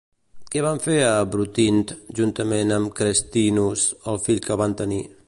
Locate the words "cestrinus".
3.01-3.85